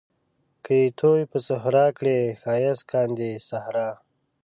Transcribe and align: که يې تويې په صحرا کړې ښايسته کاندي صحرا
که 0.63 0.73
يې 0.81 0.87
تويې 0.99 1.25
په 1.31 1.37
صحرا 1.47 1.85
کړې 1.97 2.17
ښايسته 2.41 2.85
کاندي 2.91 3.31
صحرا 3.49 3.89